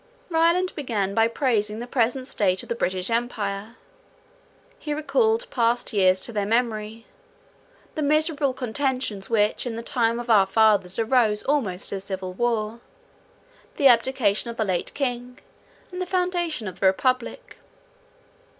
[0.31, 3.75] Ryland began by praising the present state of the British empire.
[4.79, 7.05] He recalled past years to their memory;
[7.93, 12.79] the miserable contentions which in the time of our fathers arose almost to civil war,
[13.77, 15.37] the abdication of the late king,
[15.91, 17.59] and the foundation of the republic.